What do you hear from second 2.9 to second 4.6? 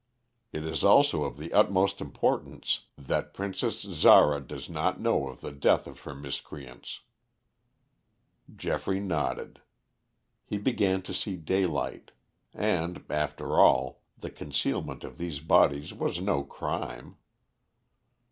that Princess Zara